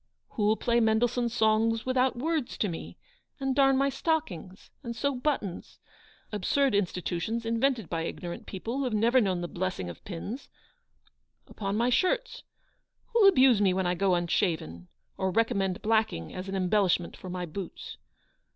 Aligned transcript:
Who'll 0.29 0.57
play 0.57 0.79
Mendelssohn's' 0.79 1.35
Songs 1.37 1.85
without 1.85 2.15
Words 2.15 2.57
* 2.57 2.57
to 2.61 2.67
me, 2.67 2.97
and 3.39 3.55
darn 3.55 3.77
my 3.77 3.89
stockings, 3.89 4.71
and 4.81 4.95
sew 4.95 5.13
buttons— 5.13 5.77
absurd 6.31 6.73
institutions, 6.73 7.45
invented 7.45 7.87
by 7.87 8.01
ignorant 8.01 8.47
people, 8.47 8.79
who 8.79 8.85
have 8.85 8.95
never 8.95 9.21
known 9.21 9.41
the 9.41 9.47
blessing 9.47 9.91
of 9.91 10.03
pins— 10.03 10.49
upon 11.51 11.77
my 11.77 11.91
shirts? 11.91 12.41
Who'll 13.09 13.29
abuse 13.29 13.61
me 13.61 13.75
when 13.75 13.85
I 13.85 13.93
go 13.93 14.15
unshaven, 14.15 14.87
or 15.19 15.29
recommend 15.29 15.83
blacking 15.83 16.33
as 16.33 16.49
an 16.49 16.55
embellishment 16.55 17.15
for 17.15 17.29
my 17.29 17.45
boots 17.45 17.97